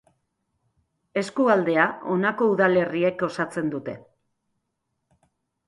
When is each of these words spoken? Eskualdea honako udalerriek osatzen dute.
Eskualdea 1.21 1.83
honako 2.15 2.49
udalerriek 2.55 3.23
osatzen 3.29 3.73
dute. 3.77 3.97